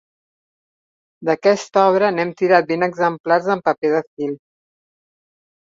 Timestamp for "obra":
1.91-2.09